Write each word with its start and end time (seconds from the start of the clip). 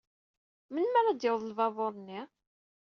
Melmi 0.73 0.97
ara 0.99 1.11
d-yaweḍ 1.17 1.43
lbabuṛ-nni? 1.45 2.21